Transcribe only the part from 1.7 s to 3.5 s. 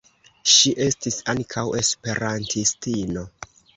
esperantistino.